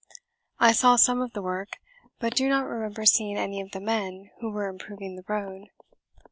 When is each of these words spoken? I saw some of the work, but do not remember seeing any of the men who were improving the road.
I 0.59 0.71
saw 0.71 0.95
some 0.95 1.21
of 1.21 1.33
the 1.33 1.43
work, 1.43 1.73
but 2.17 2.33
do 2.35 2.49
not 2.49 2.65
remember 2.65 3.05
seeing 3.05 3.37
any 3.37 3.61
of 3.61 3.69
the 3.69 3.79
men 3.79 4.31
who 4.39 4.49
were 4.49 4.67
improving 4.67 5.15
the 5.15 5.31
road. 5.31 5.67